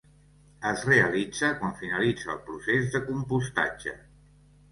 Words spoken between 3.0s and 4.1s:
compostatge.